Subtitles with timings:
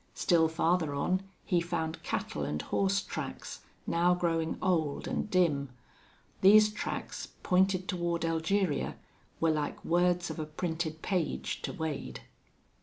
[0.15, 5.69] Still farther on he found cattle and horse tracks, now growing old and dim.
[6.41, 8.95] These tracks, pointed toward Elgeria,
[9.39, 12.21] were like words of a printed page to Wade.